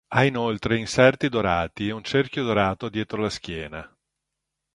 [0.13, 3.97] Ha inoltre inserti dorati ed un cerchio dorato dietro la schiena.